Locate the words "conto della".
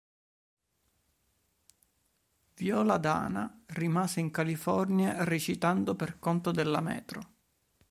6.17-6.81